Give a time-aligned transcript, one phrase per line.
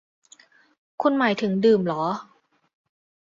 [1.01, 2.03] คุณหมายถึง ดื่มเหรอ?